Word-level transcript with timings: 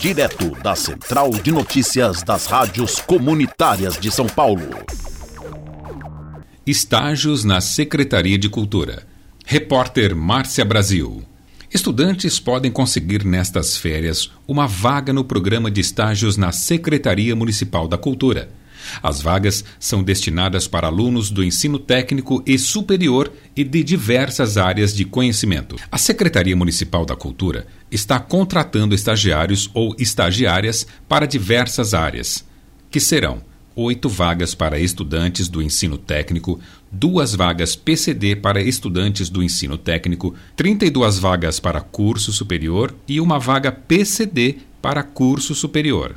direto 0.00 0.50
da 0.62 0.74
Central 0.74 1.28
de 1.28 1.52
Notícias 1.52 2.22
das 2.22 2.46
Rádios 2.46 3.00
Comunitárias 3.00 3.98
de 4.00 4.10
São 4.10 4.26
Paulo. 4.26 4.62
Estágios 6.66 7.44
na 7.44 7.60
Secretaria 7.60 8.38
de 8.38 8.48
Cultura. 8.48 9.06
Repórter 9.44 10.16
Márcia 10.16 10.64
Brasil. 10.64 11.22
Estudantes 11.70 12.40
podem 12.40 12.70
conseguir 12.70 13.26
nestas 13.26 13.76
férias 13.76 14.30
uma 14.48 14.66
vaga 14.66 15.12
no 15.12 15.22
programa 15.22 15.70
de 15.70 15.82
estágios 15.82 16.38
na 16.38 16.50
Secretaria 16.50 17.36
Municipal 17.36 17.86
da 17.86 17.98
Cultura. 17.98 18.48
As 19.02 19.20
vagas 19.20 19.64
são 19.78 20.02
destinadas 20.02 20.66
para 20.66 20.86
alunos 20.86 21.30
do 21.30 21.44
ensino 21.44 21.78
técnico 21.78 22.42
e 22.46 22.58
superior 22.58 23.32
e 23.56 23.64
de 23.64 23.82
diversas 23.82 24.56
áreas 24.56 24.94
de 24.94 25.04
conhecimento. 25.04 25.76
A 25.90 25.98
Secretaria 25.98 26.56
Municipal 26.56 27.04
da 27.04 27.16
Cultura 27.16 27.66
está 27.90 28.18
contratando 28.18 28.94
estagiários 28.94 29.70
ou 29.74 29.94
estagiárias 29.98 30.86
para 31.08 31.26
diversas 31.26 31.94
áreas, 31.94 32.44
que 32.90 33.00
serão 33.00 33.42
oito 33.74 34.08
vagas 34.08 34.54
para 34.54 34.78
estudantes 34.78 35.48
do 35.48 35.62
ensino 35.62 35.96
técnico, 35.96 36.60
duas 36.90 37.34
vagas 37.34 37.74
PCD 37.76 38.36
para 38.36 38.60
estudantes 38.60 39.28
do 39.28 39.42
ensino 39.42 39.78
técnico, 39.78 40.34
32 40.56 41.18
vagas 41.18 41.60
para 41.60 41.80
curso 41.80 42.32
superior 42.32 42.94
e 43.08 43.20
uma 43.20 43.38
vaga 43.38 43.72
PCD 43.72 44.58
para 44.82 45.02
curso 45.02 45.54
superior 45.54 46.16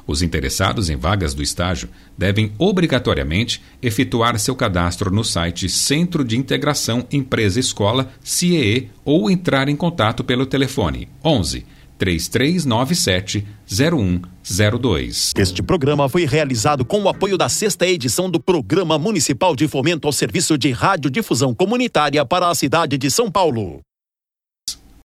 Os 0.07 0.23
interessados 0.23 0.89
em 0.89 0.97
vagas 0.97 1.35
do 1.35 1.43
estágio 1.43 1.89
devem 2.17 2.53
obrigatoriamente 2.59 3.63
efetuar 3.83 4.39
seu 4.39 4.55
cadastro 4.55 5.11
no 5.11 5.25
site 5.25 5.69
Centro 5.69 6.25
de 6.25 6.37
Integração 6.37 7.05
Empresa 7.11 7.59
Escola 7.59 8.09
CIEE 8.23 8.91
ou 9.05 9.31
entrar 9.31 9.69
em 9.69 9.77
contato 9.77 10.23
pelo 10.23 10.47
telefone 10.47 11.09
11 11.25 11.67
3397 11.99 13.47
0102. 13.67 15.33
Este 15.37 15.63
programa 15.63 16.09
foi 16.09 16.27
realizado 16.27 16.85
com 16.85 17.03
o 17.03 17.09
apoio 17.09 17.39
da 17.39 17.49
sexta 17.49 17.87
edição 17.87 18.31
do 18.31 18.39
Programa 18.39 18.99
Municipal 18.99 19.57
de 19.57 19.67
Fomento 19.67 20.07
ao 20.07 20.13
Serviço 20.13 20.59
de 20.59 20.71
Radiodifusão 20.71 21.55
Comunitária 21.55 22.25
para 22.25 22.49
a 22.49 22.55
cidade 22.55 22.99
de 22.99 23.11
São 23.11 23.31
Paulo. 23.31 23.86